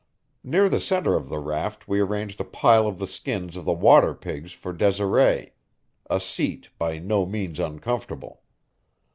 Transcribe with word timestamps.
Near 0.43 0.67
the 0.67 0.79
center 0.81 1.15
of 1.15 1.29
the 1.29 1.37
raft 1.37 1.87
we 1.87 1.99
arranged 1.99 2.41
a 2.41 2.43
pile 2.43 2.87
of 2.87 2.97
the 2.97 3.05
skins 3.05 3.55
of 3.55 3.65
the 3.65 3.73
water 3.73 4.15
pigs 4.15 4.51
for 4.51 4.73
Desiree; 4.73 5.53
a 6.09 6.19
seat 6.19 6.69
by 6.79 6.97
no 6.97 7.27
means 7.27 7.59
uncomfortable. 7.59 8.41